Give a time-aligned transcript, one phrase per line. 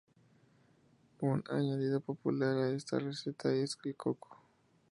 [1.19, 4.41] Un añadido popular a esta receta es el coco.